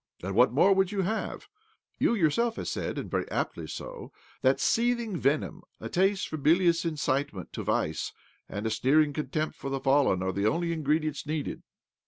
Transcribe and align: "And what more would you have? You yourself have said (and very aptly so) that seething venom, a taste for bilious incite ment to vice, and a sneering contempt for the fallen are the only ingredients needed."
"And 0.23 0.33
what 0.33 0.51
more 0.51 0.73
would 0.73 0.91
you 0.91 1.03
have? 1.03 1.47
You 1.99 2.15
yourself 2.15 2.55
have 2.55 2.67
said 2.67 2.97
(and 2.97 3.11
very 3.11 3.29
aptly 3.29 3.67
so) 3.67 4.11
that 4.41 4.59
seething 4.59 5.15
venom, 5.15 5.61
a 5.79 5.89
taste 5.89 6.27
for 6.27 6.37
bilious 6.37 6.83
incite 6.85 7.31
ment 7.35 7.53
to 7.53 7.61
vice, 7.63 8.11
and 8.49 8.65
a 8.65 8.71
sneering 8.71 9.13
contempt 9.13 9.57
for 9.57 9.69
the 9.69 9.79
fallen 9.79 10.23
are 10.23 10.31
the 10.31 10.47
only 10.47 10.73
ingredients 10.73 11.27
needed." 11.27 11.61